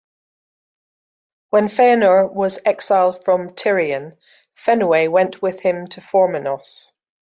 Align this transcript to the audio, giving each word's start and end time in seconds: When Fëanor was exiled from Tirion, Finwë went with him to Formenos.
When 1.51 1.67
Fëanor 1.67 2.33
was 2.33 2.57
exiled 2.65 3.23
from 3.23 3.51
Tirion, 3.51 4.17
Finwë 4.57 5.11
went 5.11 5.43
with 5.43 5.59
him 5.59 5.85
to 5.89 6.01
Formenos. 6.01 6.89